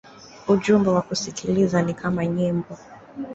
[0.47, 2.77] Ujumbe wa kusikiliza ni kama nyimbo.